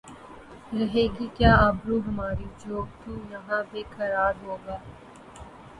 رہے 0.71 1.05
گی 1.15 1.27
کیا 1.35 1.51
آبرو 1.57 1.99
ہماری 2.07 2.45
جو 2.59 2.75
تو 2.99 3.11
یہاں 3.31 3.61
بے 3.71 3.81
قرار 3.91 4.33
ہوگا 4.43 4.77